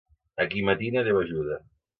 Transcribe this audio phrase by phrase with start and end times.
[0.45, 1.63] A qui matina Déu ajuda.